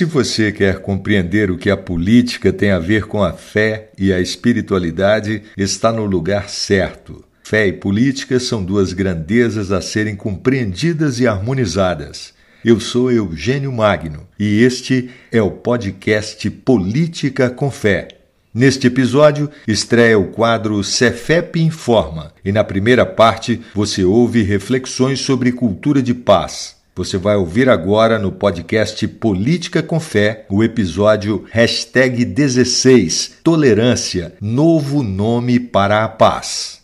Se 0.00 0.06
você 0.06 0.50
quer 0.50 0.78
compreender 0.78 1.50
o 1.50 1.58
que 1.58 1.68
a 1.68 1.76
política 1.76 2.50
tem 2.50 2.70
a 2.70 2.78
ver 2.78 3.04
com 3.04 3.22
a 3.22 3.34
fé 3.34 3.90
e 3.98 4.14
a 4.14 4.18
espiritualidade, 4.18 5.42
está 5.58 5.92
no 5.92 6.06
lugar 6.06 6.48
certo. 6.48 7.22
Fé 7.42 7.66
e 7.66 7.72
política 7.74 8.40
são 8.40 8.64
duas 8.64 8.94
grandezas 8.94 9.70
a 9.70 9.82
serem 9.82 10.16
compreendidas 10.16 11.20
e 11.20 11.26
harmonizadas. 11.26 12.32
Eu 12.64 12.80
sou 12.80 13.12
Eugênio 13.12 13.70
Magno 13.70 14.26
e 14.38 14.62
este 14.62 15.10
é 15.30 15.42
o 15.42 15.50
podcast 15.50 16.48
Política 16.48 17.50
com 17.50 17.70
Fé. 17.70 18.08
Neste 18.54 18.86
episódio, 18.86 19.50
estreia 19.68 20.18
o 20.18 20.28
quadro 20.28 20.82
Cefep 20.82 21.60
Informa 21.60 22.32
e 22.42 22.50
na 22.50 22.64
primeira 22.64 23.04
parte 23.04 23.60
você 23.74 24.02
ouve 24.02 24.40
reflexões 24.40 25.20
sobre 25.20 25.52
cultura 25.52 26.02
de 26.02 26.14
paz. 26.14 26.79
Você 26.94 27.16
vai 27.16 27.36
ouvir 27.36 27.68
agora 27.68 28.18
no 28.18 28.32
podcast 28.32 29.06
Política 29.06 29.80
com 29.80 30.00
Fé 30.00 30.44
o 30.50 30.62
episódio 30.62 31.44
hashtag 31.50 32.24
16 32.24 33.38
Tolerância 33.44 34.34
Novo 34.40 35.02
Nome 35.02 35.60
para 35.60 36.04
a 36.04 36.08
Paz. 36.08 36.80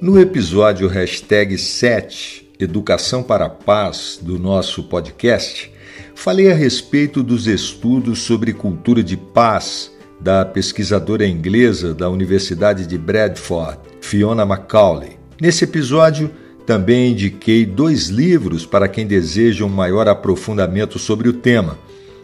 No 0.00 0.18
episódio 0.20 0.86
hashtag 0.86 1.58
7 1.58 2.52
Educação 2.58 3.22
para 3.22 3.46
a 3.46 3.50
Paz 3.50 4.20
do 4.22 4.38
nosso 4.38 4.84
podcast, 4.84 5.72
falei 6.14 6.52
a 6.52 6.54
respeito 6.54 7.20
dos 7.20 7.48
estudos 7.48 8.20
sobre 8.20 8.52
cultura 8.52 9.02
de 9.02 9.16
paz 9.16 9.90
da 10.20 10.44
pesquisadora 10.44 11.26
inglesa 11.26 11.92
da 11.92 12.08
Universidade 12.08 12.86
de 12.86 12.96
Bradford, 12.96 13.78
Fiona 14.00 14.46
Macaulay. 14.46 15.23
Nesse 15.40 15.64
episódio, 15.64 16.30
também 16.66 17.12
indiquei 17.12 17.66
dois 17.66 18.08
livros 18.08 18.64
para 18.64 18.88
quem 18.88 19.06
deseja 19.06 19.64
um 19.64 19.68
maior 19.68 20.08
aprofundamento 20.08 20.98
sobre 20.98 21.28
o 21.28 21.32
tema. 21.32 21.78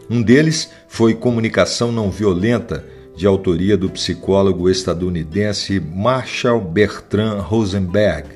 Um 0.08 0.22
deles 0.22 0.70
foi 0.88 1.14
Comunicação 1.14 1.92
Não 1.92 2.10
Violenta, 2.10 2.84
de 3.14 3.26
autoria 3.26 3.76
do 3.76 3.90
psicólogo 3.90 4.70
estadunidense 4.70 5.78
Marshall 5.78 6.60
Bertrand 6.60 7.40
Rosenberg, 7.40 8.28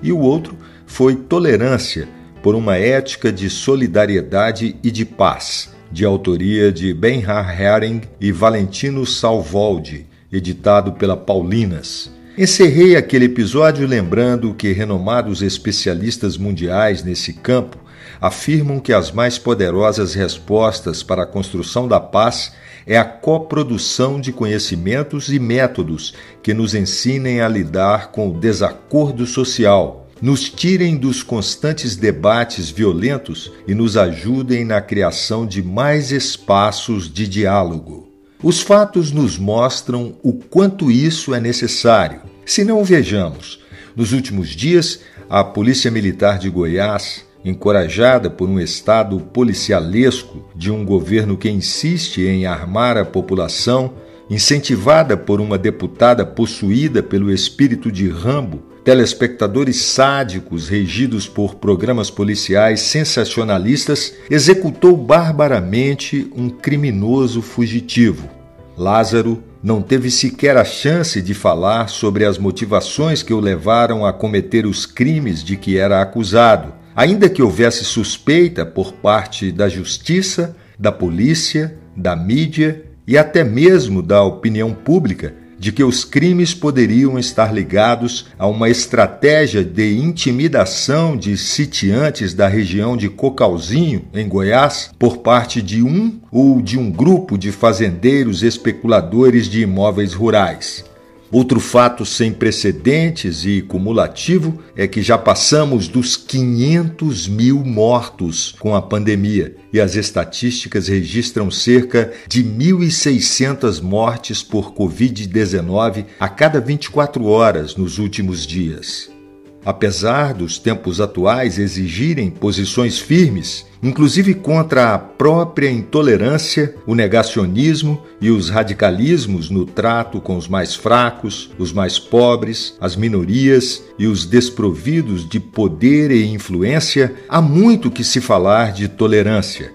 e 0.00 0.12
o 0.12 0.18
outro 0.18 0.56
foi 0.86 1.16
Tolerância, 1.16 2.08
por 2.40 2.54
uma 2.54 2.76
ética 2.76 3.32
de 3.32 3.50
solidariedade 3.50 4.76
e 4.82 4.92
de 4.92 5.04
paz, 5.04 5.74
de 5.90 6.04
autoria 6.04 6.70
de 6.70 6.94
Bernhard 6.94 7.60
Hering 7.60 8.02
e 8.20 8.30
Valentino 8.30 9.04
Salvoldi, 9.04 10.06
editado 10.30 10.92
pela 10.92 11.16
Paulinas. 11.16 12.10
Encerrei 12.38 12.94
aquele 12.94 13.24
episódio 13.24 13.84
lembrando 13.84 14.54
que 14.54 14.70
renomados 14.70 15.42
especialistas 15.42 16.36
mundiais 16.36 17.02
nesse 17.02 17.32
campo 17.32 17.76
afirmam 18.20 18.78
que 18.78 18.92
as 18.92 19.10
mais 19.10 19.36
poderosas 19.36 20.14
respostas 20.14 21.02
para 21.02 21.24
a 21.24 21.26
construção 21.26 21.88
da 21.88 21.98
paz 21.98 22.52
é 22.86 22.96
a 22.96 23.04
coprodução 23.04 24.20
de 24.20 24.30
conhecimentos 24.30 25.32
e 25.32 25.40
métodos 25.40 26.14
que 26.40 26.54
nos 26.54 26.76
ensinem 26.76 27.40
a 27.40 27.48
lidar 27.48 28.12
com 28.12 28.30
o 28.30 28.38
desacordo 28.38 29.26
social, 29.26 30.08
nos 30.22 30.48
tirem 30.48 30.96
dos 30.96 31.24
constantes 31.24 31.96
debates 31.96 32.70
violentos 32.70 33.50
e 33.66 33.74
nos 33.74 33.96
ajudem 33.96 34.64
na 34.64 34.80
criação 34.80 35.44
de 35.44 35.60
mais 35.60 36.12
espaços 36.12 37.12
de 37.12 37.26
diálogo. 37.26 38.07
Os 38.42 38.60
fatos 38.60 39.10
nos 39.10 39.36
mostram 39.36 40.14
o 40.22 40.32
quanto 40.32 40.92
isso 40.92 41.34
é 41.34 41.40
necessário. 41.40 42.20
Se 42.46 42.62
não 42.64 42.84
vejamos, 42.84 43.60
nos 43.96 44.12
últimos 44.12 44.50
dias, 44.50 45.00
a 45.28 45.42
Polícia 45.42 45.90
Militar 45.90 46.38
de 46.38 46.48
Goiás, 46.48 47.24
encorajada 47.44 48.30
por 48.30 48.48
um 48.48 48.60
Estado 48.60 49.18
policialesco 49.18 50.48
de 50.54 50.70
um 50.70 50.84
governo 50.84 51.36
que 51.36 51.50
insiste 51.50 52.20
em 52.22 52.46
armar 52.46 52.96
a 52.96 53.04
população, 53.04 53.94
incentivada 54.30 55.16
por 55.16 55.40
uma 55.40 55.56
deputada 55.56 56.24
possuída 56.24 57.02
pelo 57.02 57.32
espírito 57.32 57.90
de 57.90 58.08
Rambo, 58.08 58.62
telespectadores 58.84 59.82
sádicos 59.82 60.68
regidos 60.68 61.28
por 61.28 61.56
programas 61.56 62.10
policiais 62.10 62.80
sensacionalistas, 62.80 64.14
executou 64.30 64.96
barbaramente 64.96 66.30
um 66.34 66.48
criminoso 66.48 67.42
fugitivo. 67.42 68.28
Lázaro 68.76 69.42
não 69.62 69.82
teve 69.82 70.10
sequer 70.10 70.56
a 70.56 70.64
chance 70.64 71.20
de 71.20 71.34
falar 71.34 71.88
sobre 71.88 72.24
as 72.24 72.38
motivações 72.38 73.22
que 73.22 73.34
o 73.34 73.40
levaram 73.40 74.06
a 74.06 74.12
cometer 74.12 74.64
os 74.64 74.86
crimes 74.86 75.42
de 75.42 75.56
que 75.56 75.76
era 75.76 76.00
acusado, 76.00 76.72
ainda 76.94 77.28
que 77.28 77.42
houvesse 77.42 77.84
suspeita 77.84 78.64
por 78.64 78.92
parte 78.92 79.50
da 79.50 79.68
justiça, 79.68 80.56
da 80.78 80.92
polícia, 80.92 81.76
da 81.96 82.14
mídia 82.14 82.87
e 83.08 83.16
até 83.16 83.42
mesmo 83.42 84.02
da 84.02 84.22
opinião 84.22 84.74
pública 84.74 85.34
de 85.58 85.72
que 85.72 85.82
os 85.82 86.04
crimes 86.04 86.52
poderiam 86.54 87.18
estar 87.18 87.52
ligados 87.52 88.26
a 88.38 88.46
uma 88.46 88.68
estratégia 88.68 89.64
de 89.64 89.96
intimidação 89.96 91.16
de 91.16 91.36
sitiantes 91.36 92.34
da 92.34 92.46
região 92.46 92.96
de 92.96 93.08
Cocalzinho, 93.08 94.04
em 94.14 94.28
Goiás, 94.28 94.90
por 94.98 95.16
parte 95.16 95.60
de 95.60 95.82
um 95.82 96.20
ou 96.30 96.60
de 96.60 96.78
um 96.78 96.90
grupo 96.90 97.36
de 97.36 97.50
fazendeiros 97.50 98.42
especuladores 98.42 99.48
de 99.48 99.62
imóveis 99.62 100.12
rurais. 100.12 100.84
Outro 101.30 101.60
fato 101.60 102.06
sem 102.06 102.32
precedentes 102.32 103.44
e 103.44 103.60
cumulativo 103.60 104.62
é 104.74 104.86
que 104.86 105.02
já 105.02 105.18
passamos 105.18 105.86
dos 105.86 106.16
500 106.16 107.28
mil 107.28 107.62
mortos 107.64 108.54
com 108.58 108.74
a 108.74 108.80
pandemia 108.80 109.54
e 109.70 109.78
as 109.78 109.94
estatísticas 109.94 110.88
registram 110.88 111.50
cerca 111.50 112.12
de 112.26 112.42
1.600 112.42 113.82
mortes 113.82 114.42
por 114.42 114.72
Covid-19 114.72 116.06
a 116.18 116.28
cada 116.28 116.60
24 116.60 117.24
horas 117.26 117.76
nos 117.76 117.98
últimos 117.98 118.46
dias. 118.46 119.17
Apesar 119.64 120.32
dos 120.32 120.58
tempos 120.58 121.00
atuais 121.00 121.58
exigirem 121.58 122.30
posições 122.30 122.98
firmes, 122.98 123.66
inclusive 123.82 124.34
contra 124.34 124.94
a 124.94 124.98
própria 124.98 125.70
intolerância, 125.70 126.74
o 126.86 126.94
negacionismo 126.94 128.02
e 128.20 128.30
os 128.30 128.48
radicalismos 128.48 129.50
no 129.50 129.66
trato 129.66 130.20
com 130.20 130.36
os 130.36 130.48
mais 130.48 130.74
fracos, 130.74 131.50
os 131.58 131.72
mais 131.72 131.98
pobres, 131.98 132.76
as 132.80 132.96
minorias 132.96 133.82
e 133.98 134.06
os 134.06 134.24
desprovidos 134.24 135.28
de 135.28 135.40
poder 135.40 136.10
e 136.10 136.26
influência, 136.26 137.14
há 137.28 137.42
muito 137.42 137.90
que 137.90 138.04
se 138.04 138.20
falar 138.20 138.72
de 138.72 138.88
tolerância. 138.88 139.72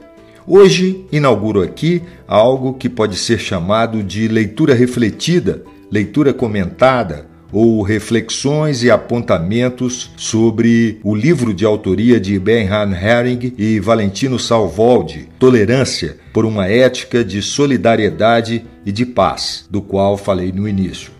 Hoje 0.47 1.05
inauguro 1.11 1.61
aqui 1.61 2.01
algo 2.27 2.73
que 2.73 2.89
pode 2.89 3.15
ser 3.15 3.39
chamado 3.39 4.01
de 4.01 4.27
leitura 4.27 4.73
refletida, 4.73 5.63
leitura 5.91 6.33
comentada 6.33 7.32
ou 7.53 7.81
reflexões 7.83 8.83
e 8.83 8.89
apontamentos 8.89 10.11
sobre 10.17 10.99
o 11.03 11.15
livro 11.15 11.53
de 11.53 11.63
autoria 11.63 12.19
de 12.19 12.37
Bernhard 12.39 12.93
Hering 12.93 13.53
e 13.57 13.79
Valentino 13.79 14.39
Salvoldi, 14.39 15.29
Tolerância 15.37 16.17
por 16.33 16.45
uma 16.45 16.67
ética 16.67 17.23
de 17.23 17.41
solidariedade 17.41 18.65
e 18.85 18.91
de 18.91 19.05
paz, 19.05 19.65
do 19.69 19.81
qual 19.81 20.17
falei 20.17 20.51
no 20.51 20.67
início. 20.67 21.11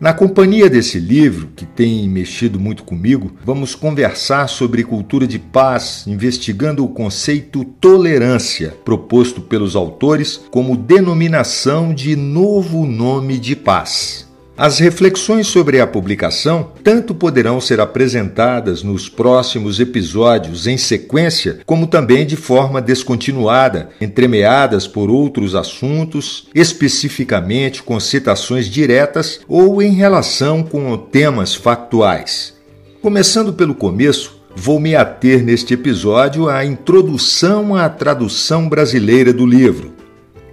Na 0.00 0.14
companhia 0.14 0.70
desse 0.70 1.00
livro, 1.00 1.48
que 1.56 1.66
tem 1.66 2.08
mexido 2.08 2.60
muito 2.60 2.84
comigo, 2.84 3.32
vamos 3.44 3.74
conversar 3.74 4.48
sobre 4.48 4.84
cultura 4.84 5.26
de 5.26 5.40
paz, 5.40 6.04
investigando 6.06 6.84
o 6.84 6.88
conceito 6.88 7.64
tolerância, 7.64 8.76
proposto 8.84 9.40
pelos 9.40 9.74
autores 9.74 10.40
como 10.52 10.76
denominação 10.76 11.92
de 11.92 12.14
novo 12.14 12.86
nome 12.86 13.40
de 13.40 13.56
paz. 13.56 14.27
As 14.58 14.80
reflexões 14.80 15.46
sobre 15.46 15.80
a 15.80 15.86
publicação 15.86 16.72
tanto 16.82 17.14
poderão 17.14 17.60
ser 17.60 17.78
apresentadas 17.78 18.82
nos 18.82 19.08
próximos 19.08 19.78
episódios 19.78 20.66
em 20.66 20.76
sequência, 20.76 21.60
como 21.64 21.86
também 21.86 22.26
de 22.26 22.34
forma 22.34 22.82
descontinuada, 22.82 23.90
entremeadas 24.00 24.84
por 24.84 25.10
outros 25.10 25.54
assuntos, 25.54 26.48
especificamente 26.52 27.84
com 27.84 28.00
citações 28.00 28.66
diretas 28.66 29.38
ou 29.46 29.80
em 29.80 29.92
relação 29.92 30.64
com 30.64 30.96
temas 30.96 31.54
factuais. 31.54 32.52
Começando 33.00 33.52
pelo 33.52 33.76
começo, 33.76 34.42
vou 34.56 34.80
me 34.80 34.96
ater 34.96 35.40
neste 35.40 35.74
episódio 35.74 36.48
à 36.48 36.64
introdução 36.64 37.76
à 37.76 37.88
tradução 37.88 38.68
brasileira 38.68 39.32
do 39.32 39.46
livro. 39.46 39.97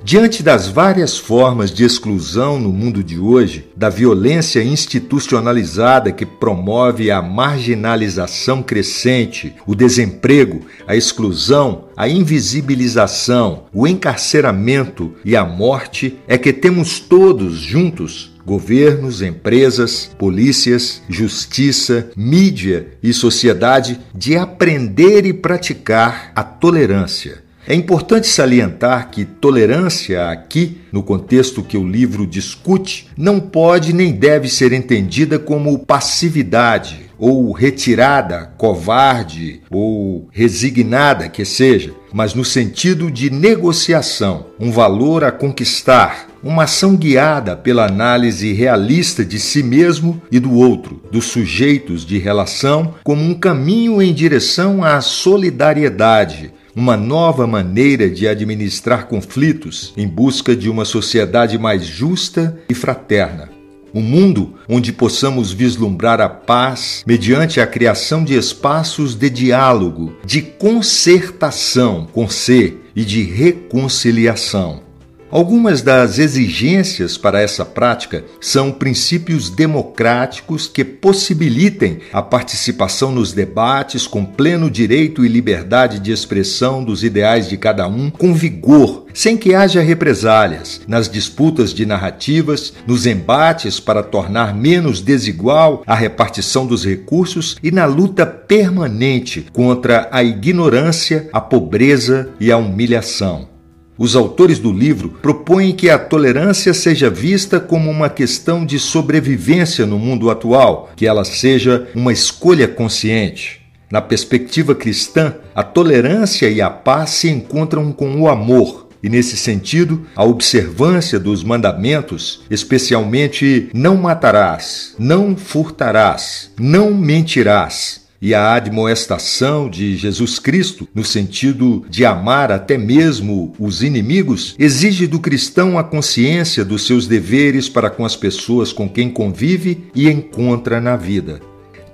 Diante 0.05 0.43
das 0.43 0.67
várias 0.67 1.17
formas 1.17 1.71
de 1.71 1.83
exclusão 1.83 2.59
no 2.59 2.71
mundo 2.71 3.03
de 3.03 3.17
hoje, 3.17 3.67
da 3.75 3.89
violência 3.89 4.63
institucionalizada 4.63 6.11
que 6.11 6.27
promove 6.27 7.09
a 7.09 7.23
marginalização 7.23 8.61
crescente, 8.61 9.55
o 9.65 9.73
desemprego, 9.73 10.61
a 10.85 10.95
exclusão, 10.95 11.85
a 11.97 12.07
invisibilização, 12.07 13.63
o 13.73 13.87
encarceramento 13.87 15.15
e 15.25 15.35
a 15.35 15.43
morte, 15.43 16.19
é 16.27 16.37
que 16.37 16.53
temos 16.53 16.99
todos 16.99 17.55
juntos 17.55 18.31
governos, 18.45 19.23
empresas, 19.23 20.11
polícias, 20.19 21.01
justiça, 21.09 22.11
mídia 22.15 22.89
e 23.01 23.11
sociedade 23.11 23.99
de 24.13 24.37
aprender 24.37 25.25
e 25.25 25.33
praticar 25.33 26.31
a 26.35 26.43
tolerância. 26.43 27.44
É 27.67 27.73
importante 27.73 28.27
salientar 28.27 29.09
que 29.09 29.25
tolerância 29.25 30.29
aqui, 30.29 30.81
no 30.91 31.01
contexto 31.01 31.63
que 31.63 31.75
o 31.75 31.87
livro 31.87 32.27
discute, 32.27 33.07
não 33.17 33.39
pode 33.39 33.91
nem 33.91 34.13
deve 34.13 34.47
ser 34.49 34.71
entendida 34.71 35.39
como 35.39 35.79
passividade 35.79 37.05
ou 37.17 37.51
retirada, 37.51 38.53
covarde 38.57 39.61
ou 39.71 40.27
resignada 40.31 41.27
que 41.29 41.43
seja, 41.43 41.93
mas 42.13 42.33
no 42.33 42.45
sentido 42.45 43.09
de 43.09 43.29
negociação, 43.29 44.47
um 44.59 44.71
valor 44.71 45.23
a 45.23 45.31
conquistar, 45.31 46.27
uma 46.43 46.63
ação 46.63 46.95
guiada 46.95 47.55
pela 47.55 47.87
análise 47.87 48.53
realista 48.53 49.25
de 49.25 49.39
si 49.39 49.63
mesmo 49.63 50.21
e 50.31 50.39
do 50.39 50.53
outro, 50.53 51.01
dos 51.11 51.25
sujeitos 51.25 52.05
de 52.05 52.19
relação, 52.19 52.93
como 53.03 53.23
um 53.23 53.33
caminho 53.33 54.01
em 54.01 54.13
direção 54.13 54.83
à 54.83 55.01
solidariedade, 55.01 56.53
uma 56.75 56.97
nova 56.97 57.47
maneira 57.47 58.09
de 58.09 58.27
administrar 58.27 59.07
conflitos 59.07 59.93
em 59.95 60.07
busca 60.07 60.55
de 60.55 60.69
uma 60.69 60.83
sociedade 60.83 61.57
mais 61.57 61.85
justa 61.85 62.59
e 62.69 62.73
fraterna. 62.73 63.49
Um 63.93 64.01
mundo 64.01 64.55
onde 64.67 64.91
possamos 64.91 65.53
vislumbrar 65.53 66.19
a 66.19 66.27
paz 66.27 67.01
mediante 67.07 67.61
a 67.61 67.67
criação 67.67 68.25
de 68.25 68.35
espaços 68.35 69.15
de 69.15 69.29
diálogo, 69.29 70.17
de 70.25 70.41
concertação 70.41 72.05
com 72.11 72.27
C 72.27 72.75
e 72.93 73.05
de 73.05 73.23
reconciliação. 73.23 74.83
Algumas 75.31 75.81
das 75.81 76.19
exigências 76.19 77.17
para 77.17 77.41
essa 77.41 77.65
prática 77.65 78.23
são 78.39 78.71
princípios 78.71 79.49
democráticos 79.49 80.67
que 80.67 80.85
possibilitem 80.85 81.99
a 82.13 82.21
participação 82.21 83.11
nos 83.11 83.33
debates 83.33 84.05
com 84.05 84.23
pleno 84.23 84.69
direito 84.69 85.25
e 85.25 85.27
liberdade 85.27 85.99
de 85.99 86.11
expressão 86.11 86.83
dos 86.83 87.03
ideais 87.03 87.49
de 87.49 87.57
cada 87.57 87.87
um 87.87 88.11
com 88.11 88.35
vigor, 88.35 89.07
sem 89.15 89.35
que 89.35 89.55
haja 89.55 89.81
represálias, 89.81 90.81
nas 90.87 91.09
disputas 91.09 91.73
de 91.73 91.87
narrativas, 91.87 92.71
nos 92.85 93.07
embates 93.07 93.79
para 93.79 94.03
tornar 94.03 94.53
menos 94.53 95.01
desigual 95.01 95.83
a 95.87 95.95
repartição 95.95 96.67
dos 96.67 96.85
recursos 96.85 97.57
e 97.63 97.71
na 97.71 97.85
luta 97.85 98.27
permanente 98.27 99.47
contra 99.51 100.07
a 100.11 100.23
ignorância, 100.23 101.29
a 101.33 101.41
pobreza 101.41 102.29
e 102.39 102.51
a 102.51 102.57
humilhação. 102.57 103.54
Os 103.97 104.15
autores 104.15 104.59
do 104.59 104.73
livro 104.73 105.09
propõem 105.21 105.71
que 105.71 105.89
a 105.89 105.97
tolerância 105.97 106.73
seja 106.73 107.09
vista 107.09 107.61
como 107.61 107.89
uma 107.89 108.09
questão 108.09 108.65
de 108.65 108.77
sobrevivência 108.77 109.85
no 109.85 109.97
mundo 109.97 110.29
atual, 110.29 110.91
que 110.97 111.07
ela 111.07 111.23
seja 111.23 111.87
uma 111.95 112.11
escolha 112.11 112.67
consciente. 112.67 113.61
Na 113.89 114.01
perspectiva 114.01 114.75
cristã, 114.75 115.35
a 115.53 115.63
tolerância 115.63 116.49
e 116.49 116.61
a 116.61 116.69
paz 116.69 117.11
se 117.11 117.29
encontram 117.29 117.93
com 117.93 118.19
o 118.19 118.27
amor, 118.27 118.89
e 119.01 119.07
nesse 119.07 119.37
sentido, 119.37 120.05
a 120.15 120.25
observância 120.25 121.19
dos 121.19 121.43
mandamentos, 121.43 122.41
especialmente 122.49 123.69
não 123.73 123.95
matarás, 123.95 124.95
não 124.99 125.37
furtarás, 125.37 126.51
não 126.59 126.93
mentirás, 126.93 128.04
e 128.21 128.33
a 128.33 128.53
admoestação 128.53 129.69
de 129.69 129.95
Jesus 129.95 130.39
Cristo, 130.39 130.87
no 130.93 131.03
sentido 131.03 131.85
de 131.89 132.05
amar 132.05 132.51
até 132.51 132.77
mesmo 132.77 133.53
os 133.59 133.83
inimigos, 133.83 134.55
exige 134.57 135.07
do 135.07 135.19
cristão 135.19 135.77
a 135.77 135.83
consciência 135.83 136.65
dos 136.65 136.85
seus 136.85 137.07
deveres 137.07 137.69
para 137.69 137.89
com 137.89 138.05
as 138.05 138.15
pessoas 138.15 138.71
com 138.71 138.89
quem 138.89 139.09
convive 139.09 139.85
e 139.93 140.09
encontra 140.09 140.81
na 140.81 140.95
vida. 140.95 141.39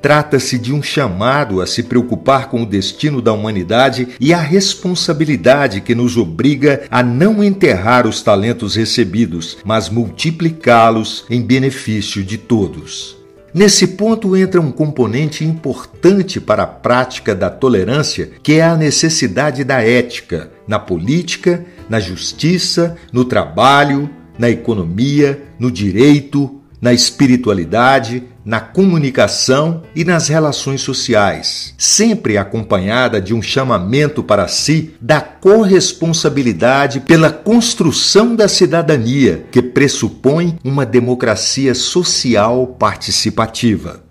Trata-se 0.02 0.58
de 0.58 0.74
um 0.74 0.82
chamado 0.82 1.62
a 1.62 1.68
se 1.68 1.84
preocupar 1.84 2.50
com 2.50 2.64
o 2.64 2.66
destino 2.66 3.22
da 3.22 3.32
humanidade 3.32 4.08
e 4.20 4.34
a 4.34 4.42
responsabilidade 4.42 5.80
que 5.80 5.94
nos 5.94 6.18
obriga 6.18 6.84
a 6.90 7.04
não 7.04 7.44
enterrar 7.44 8.08
os 8.08 8.24
talentos 8.24 8.76
recebidos, 8.76 9.60
mas 9.64 9.90
multiplicá-los 9.90 11.26
em 11.30 11.40
benefício 11.40 12.24
de 12.24 12.40
todos. 12.40 13.21
Nesse 13.54 13.86
ponto 13.86 14.36
entra 14.38 14.62
um 14.62 14.72
componente 14.72 15.44
importante 15.44 16.40
para 16.40 16.64
a 16.64 16.68
prática 16.68 17.36
da 17.36 17.50
tolerância, 17.50 18.32
que 18.42 18.54
é 18.54 18.64
a 18.64 18.78
necessidade 18.78 19.66
da 19.66 19.82
ética 19.82 20.50
na 20.66 20.80
política, 20.80 21.66
na 21.90 22.00
justiça, 22.00 22.96
no 23.12 23.26
trabalho, 23.26 24.10
na 24.40 24.50
economia, 24.50 25.44
no 25.60 25.70
direito, 25.70 26.62
na 26.80 26.94
espiritualidade, 26.94 28.24
na 28.44 28.60
comunicação 28.60 29.84
e 29.96 30.04
nas 30.04 30.28
relações 30.28 30.82
sociais, 30.82 31.74
sempre 31.78 32.38
acompanhada 32.38 33.22
de 33.22 33.34
um 33.34 33.42
chamamento 33.42 34.24
para 34.24 34.48
si 34.48 34.94
da 35.00 35.22
corresponsabilidade 35.22 37.02
pela 37.02 37.32
construção 37.32 38.36
da 38.36 38.48
cidadania, 38.48 39.46
que 39.52 39.62
pressupõe 39.62 40.58
uma 40.64 40.86
democracia 40.86 41.76
social 41.76 42.68
participativa. 42.68 44.04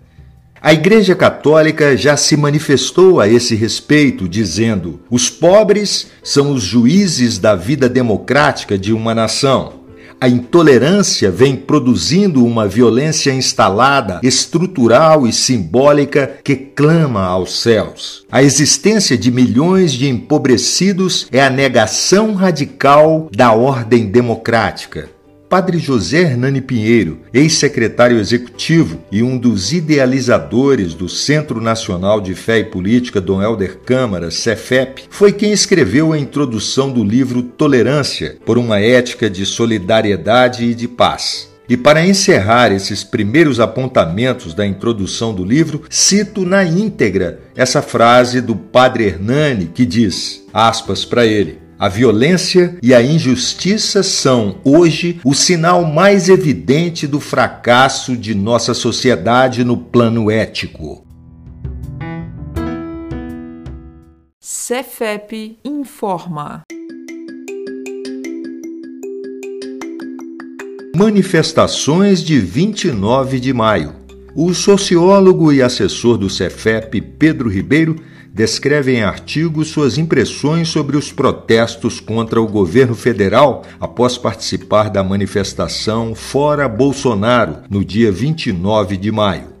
A 0.63 0.73
Igreja 0.73 1.15
Católica 1.15 1.97
já 1.97 2.15
se 2.15 2.37
manifestou 2.37 3.19
a 3.19 3.27
esse 3.27 3.55
respeito, 3.55 4.29
dizendo: 4.29 5.01
os 5.09 5.27
pobres 5.27 6.11
são 6.23 6.51
os 6.51 6.61
juízes 6.61 7.39
da 7.39 7.55
vida 7.55 7.89
democrática 7.89 8.77
de 8.77 8.93
uma 8.93 9.15
nação 9.15 9.80
a 10.21 10.29
intolerância 10.29 11.31
vem 11.31 11.55
produzindo 11.55 12.45
uma 12.45 12.67
violência 12.67 13.33
instalada, 13.33 14.19
estrutural 14.21 15.25
e 15.25 15.33
simbólica 15.33 16.35
que 16.43 16.55
clama 16.55 17.25
aos 17.25 17.59
céus. 17.59 18.23
A 18.31 18.43
existência 18.43 19.17
de 19.17 19.31
milhões 19.31 19.91
de 19.91 20.07
empobrecidos 20.07 21.27
é 21.31 21.41
a 21.41 21.49
negação 21.49 22.35
radical 22.35 23.29
da 23.35 23.51
ordem 23.51 24.05
democrática. 24.11 25.09
Padre 25.51 25.79
José 25.79 26.21
Hernani 26.21 26.61
Pinheiro, 26.61 27.19
ex-secretário 27.33 28.17
executivo 28.17 29.01
e 29.11 29.21
um 29.21 29.37
dos 29.37 29.73
idealizadores 29.73 30.93
do 30.93 31.09
Centro 31.09 31.59
Nacional 31.59 32.21
de 32.21 32.33
Fé 32.33 32.59
e 32.59 32.63
Política 32.63 33.19
Dom 33.19 33.41
Helder 33.41 33.79
Câmara, 33.79 34.31
Cefep, 34.31 35.03
foi 35.09 35.33
quem 35.33 35.51
escreveu 35.51 36.13
a 36.13 36.17
introdução 36.17 36.89
do 36.89 37.03
livro 37.03 37.43
Tolerância 37.43 38.37
por 38.45 38.57
uma 38.57 38.79
ética 38.79 39.29
de 39.29 39.45
solidariedade 39.45 40.63
e 40.63 40.73
de 40.73 40.87
paz. 40.87 41.51
E 41.67 41.75
para 41.75 42.05
encerrar 42.05 42.71
esses 42.71 43.03
primeiros 43.03 43.59
apontamentos 43.59 44.53
da 44.53 44.65
introdução 44.65 45.33
do 45.33 45.43
livro, 45.43 45.83
cito 45.89 46.45
na 46.45 46.63
íntegra 46.63 47.41
essa 47.57 47.81
frase 47.81 48.39
do 48.39 48.55
Padre 48.55 49.07
Hernani 49.07 49.65
que 49.73 49.85
diz, 49.85 50.45
aspas 50.53 51.03
para 51.03 51.25
ele: 51.25 51.60
a 51.81 51.89
violência 51.89 52.77
e 52.79 52.93
a 52.93 53.01
injustiça 53.01 54.03
são, 54.03 54.57
hoje, 54.63 55.19
o 55.25 55.33
sinal 55.33 55.83
mais 55.83 56.29
evidente 56.29 57.07
do 57.07 57.19
fracasso 57.19 58.15
de 58.15 58.35
nossa 58.35 58.75
sociedade 58.75 59.63
no 59.63 59.75
plano 59.75 60.29
ético. 60.29 61.03
Cefep 64.39 65.57
informa. 65.65 66.61
Manifestações 70.95 72.21
de 72.23 72.39
29 72.39 73.39
de 73.39 73.51
maio. 73.51 73.95
O 74.35 74.53
sociólogo 74.53 75.51
e 75.51 75.63
assessor 75.63 76.15
do 76.15 76.29
Cefep, 76.29 77.01
Pedro 77.01 77.49
Ribeiro, 77.49 77.95
descreve 78.33 78.93
em 78.93 79.03
artigos 79.03 79.67
suas 79.67 79.97
impressões 79.97 80.69
sobre 80.69 80.95
os 80.95 81.11
protestos 81.11 81.99
contra 81.99 82.41
o 82.41 82.47
governo 82.47 82.95
federal 82.95 83.63
após 83.79 84.17
participar 84.17 84.89
da 84.89 85.03
manifestação 85.03 86.15
Fora 86.15 86.67
Bolsonaro 86.67 87.57
no 87.69 87.83
dia 87.83 88.11
29 88.11 88.97
de 88.97 89.11
maio. 89.11 89.51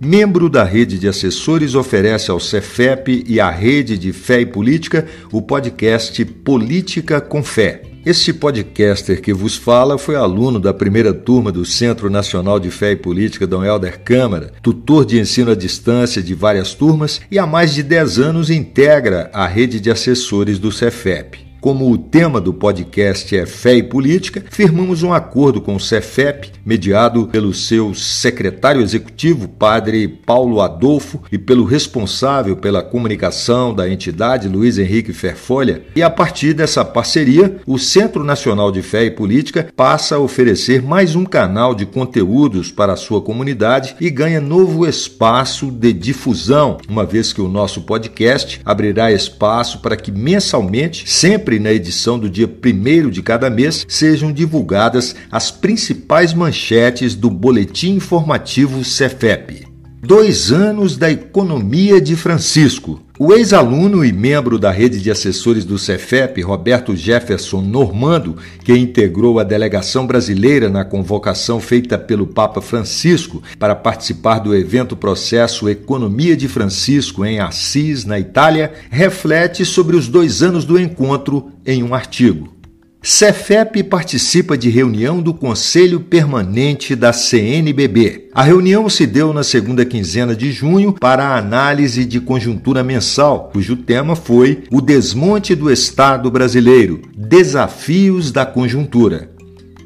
Membro 0.00 0.48
da 0.48 0.62
rede 0.62 0.96
de 0.96 1.08
assessores, 1.08 1.74
oferece 1.74 2.30
ao 2.30 2.38
Cefep 2.38 3.24
e 3.26 3.40
à 3.40 3.50
rede 3.50 3.98
de 3.98 4.12
fé 4.12 4.40
e 4.40 4.46
política 4.46 5.06
o 5.32 5.42
podcast 5.42 6.24
Política 6.24 7.20
com 7.20 7.42
Fé. 7.42 7.87
Este 8.06 8.32
podcaster 8.32 9.20
que 9.20 9.32
vos 9.32 9.56
fala 9.56 9.98
foi 9.98 10.14
aluno 10.14 10.60
da 10.60 10.72
primeira 10.72 11.12
turma 11.12 11.50
do 11.50 11.64
Centro 11.64 12.08
Nacional 12.08 12.60
de 12.60 12.70
Fé 12.70 12.92
e 12.92 12.96
Política 12.96 13.46
Dom 13.46 13.64
Helder 13.64 14.00
Câmara, 14.00 14.52
tutor 14.62 15.04
de 15.04 15.18
ensino 15.18 15.50
à 15.50 15.54
distância 15.54 16.22
de 16.22 16.32
várias 16.32 16.74
turmas 16.74 17.20
e 17.30 17.38
há 17.38 17.46
mais 17.46 17.74
de 17.74 17.82
10 17.82 18.18
anos 18.18 18.50
integra 18.50 19.30
a 19.34 19.46
rede 19.46 19.80
de 19.80 19.90
assessores 19.90 20.58
do 20.58 20.70
Cefep. 20.70 21.47
Como 21.60 21.90
o 21.90 21.98
tema 21.98 22.40
do 22.40 22.54
podcast 22.54 23.36
é 23.36 23.44
fé 23.44 23.74
e 23.74 23.82
política, 23.82 24.44
firmamos 24.48 25.02
um 25.02 25.12
acordo 25.12 25.60
com 25.60 25.74
o 25.74 25.80
Cefep, 25.80 26.52
mediado 26.64 27.26
pelo 27.26 27.52
seu 27.52 27.92
secretário 27.94 28.80
executivo, 28.80 29.48
padre 29.48 30.06
Paulo 30.06 30.60
Adolfo, 30.60 31.20
e 31.32 31.36
pelo 31.36 31.64
responsável 31.64 32.56
pela 32.56 32.80
comunicação 32.80 33.74
da 33.74 33.90
entidade, 33.90 34.48
Luiz 34.48 34.78
Henrique 34.78 35.12
Ferfolha. 35.12 35.82
E 35.96 36.02
a 36.02 36.08
partir 36.08 36.54
dessa 36.54 36.84
parceria, 36.84 37.56
o 37.66 37.76
Centro 37.76 38.22
Nacional 38.22 38.70
de 38.70 38.80
Fé 38.80 39.06
e 39.06 39.10
Política 39.10 39.68
passa 39.74 40.14
a 40.14 40.20
oferecer 40.20 40.80
mais 40.80 41.16
um 41.16 41.24
canal 41.24 41.74
de 41.74 41.84
conteúdos 41.84 42.70
para 42.70 42.92
a 42.92 42.96
sua 42.96 43.20
comunidade 43.20 43.96
e 44.00 44.08
ganha 44.10 44.40
novo 44.40 44.86
espaço 44.86 45.72
de 45.72 45.92
difusão, 45.92 46.78
uma 46.88 47.04
vez 47.04 47.32
que 47.32 47.40
o 47.40 47.48
nosso 47.48 47.82
podcast 47.82 48.60
abrirá 48.64 49.10
espaço 49.10 49.80
para 49.80 49.96
que 49.96 50.12
mensalmente, 50.12 51.10
sempre 51.10 51.47
sempre 51.48 51.58
na 51.58 51.72
edição 51.72 52.18
do 52.18 52.28
dia 52.28 52.46
1 52.46 53.08
de 53.08 53.22
cada 53.22 53.48
mês 53.48 53.86
sejam 53.88 54.30
divulgadas 54.30 55.16
as 55.32 55.50
principais 55.50 56.34
manchetes 56.34 57.14
do 57.14 57.30
Boletim 57.30 57.94
Informativo 57.94 58.84
Cefep. 58.84 59.66
Dois 60.02 60.52
anos 60.52 60.98
da 60.98 61.10
economia 61.10 62.02
de 62.02 62.14
Francisco. 62.16 63.00
O 63.20 63.32
ex-aluno 63.32 64.04
e 64.04 64.12
membro 64.12 64.60
da 64.60 64.70
rede 64.70 65.00
de 65.00 65.10
assessores 65.10 65.64
do 65.64 65.76
Cefep, 65.76 66.40
Roberto 66.40 66.94
Jefferson 66.94 67.60
Normando, 67.60 68.36
que 68.62 68.72
integrou 68.72 69.40
a 69.40 69.42
delegação 69.42 70.06
brasileira 70.06 70.68
na 70.68 70.84
convocação 70.84 71.60
feita 71.60 71.98
pelo 71.98 72.28
Papa 72.28 72.60
Francisco 72.60 73.42
para 73.58 73.74
participar 73.74 74.38
do 74.38 74.54
evento 74.54 74.96
processo 74.96 75.68
Economia 75.68 76.36
de 76.36 76.46
Francisco 76.46 77.24
em 77.24 77.40
Assis, 77.40 78.04
na 78.04 78.20
Itália, 78.20 78.72
reflete 78.88 79.64
sobre 79.64 79.96
os 79.96 80.06
dois 80.06 80.40
anos 80.40 80.64
do 80.64 80.78
encontro 80.78 81.50
em 81.66 81.82
um 81.82 81.96
artigo. 81.96 82.57
Cefep 83.00 83.84
participa 83.84 84.58
de 84.58 84.68
reunião 84.68 85.22
do 85.22 85.32
Conselho 85.32 86.00
Permanente 86.00 86.96
da 86.96 87.12
CNBB. 87.12 88.28
A 88.34 88.42
reunião 88.42 88.88
se 88.88 89.06
deu 89.06 89.32
na 89.32 89.44
segunda 89.44 89.84
quinzena 89.84 90.34
de 90.34 90.50
junho 90.50 90.92
para 90.92 91.28
a 91.28 91.38
análise 91.38 92.04
de 92.04 92.20
conjuntura 92.20 92.82
mensal, 92.82 93.50
cujo 93.52 93.76
tema 93.76 94.16
foi 94.16 94.64
o 94.70 94.80
desmonte 94.80 95.54
do 95.54 95.70
Estado 95.70 96.28
brasileiro, 96.28 97.00
desafios 97.16 98.32
da 98.32 98.44
conjuntura. 98.44 99.30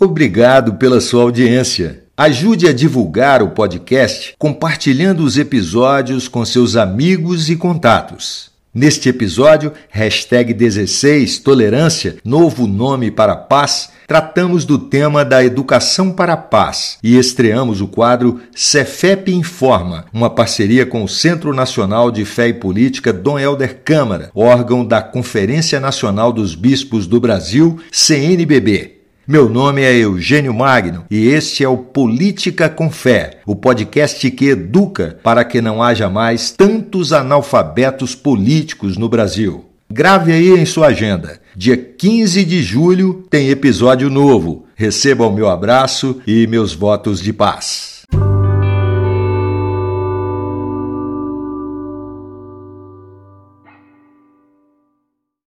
Obrigado 0.00 0.74
pela 0.74 1.00
sua 1.00 1.22
audiência. 1.22 2.04
Ajude 2.16 2.68
a 2.68 2.72
divulgar 2.72 3.42
o 3.42 3.50
podcast 3.50 4.34
compartilhando 4.38 5.24
os 5.24 5.36
episódios 5.38 6.28
com 6.28 6.44
seus 6.44 6.76
amigos 6.76 7.48
e 7.48 7.56
contatos. 7.56 8.53
Neste 8.74 9.08
episódio, 9.08 9.72
hashtag 9.88 10.52
16 10.52 11.38
Tolerância, 11.38 12.16
novo 12.24 12.66
nome 12.66 13.08
para 13.08 13.36
paz, 13.36 13.90
tratamos 14.04 14.64
do 14.64 14.76
tema 14.76 15.24
da 15.24 15.44
educação 15.44 16.10
para 16.10 16.32
a 16.32 16.36
paz 16.36 16.98
e 17.00 17.16
estreamos 17.16 17.80
o 17.80 17.86
quadro 17.86 18.40
Cefep 18.52 19.32
Informa, 19.32 20.06
uma 20.12 20.28
parceria 20.28 20.84
com 20.84 21.04
o 21.04 21.08
Centro 21.08 21.54
Nacional 21.54 22.10
de 22.10 22.24
Fé 22.24 22.48
e 22.48 22.54
Política 22.54 23.12
Dom 23.12 23.38
Helder 23.38 23.80
Câmara, 23.84 24.32
órgão 24.34 24.84
da 24.84 25.00
Conferência 25.00 25.78
Nacional 25.78 26.32
dos 26.32 26.56
Bispos 26.56 27.06
do 27.06 27.20
Brasil, 27.20 27.78
CNBB. 27.92 28.93
Meu 29.26 29.48
nome 29.48 29.80
é 29.80 29.96
Eugênio 29.96 30.52
Magno 30.52 31.06
e 31.10 31.28
este 31.28 31.64
é 31.64 31.68
o 31.68 31.78
Política 31.78 32.68
com 32.68 32.90
Fé, 32.90 33.40
o 33.46 33.56
podcast 33.56 34.30
que 34.30 34.48
educa 34.48 35.18
para 35.22 35.42
que 35.46 35.62
não 35.62 35.82
haja 35.82 36.10
mais 36.10 36.50
tantos 36.50 37.10
analfabetos 37.10 38.14
políticos 38.14 38.98
no 38.98 39.08
Brasil. 39.08 39.64
Grave 39.90 40.30
aí 40.30 40.50
em 40.50 40.66
sua 40.66 40.88
agenda. 40.88 41.40
Dia 41.56 41.74
15 41.74 42.44
de 42.44 42.62
julho 42.62 43.24
tem 43.30 43.48
episódio 43.48 44.10
novo. 44.10 44.66
Receba 44.74 45.26
o 45.26 45.32
meu 45.32 45.48
abraço 45.48 46.20
e 46.26 46.46
meus 46.46 46.74
votos 46.74 47.18
de 47.18 47.32
paz. 47.32 47.93